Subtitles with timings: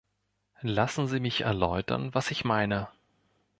[0.63, 2.87] Lassen Sie mich erläutern, was ich meine.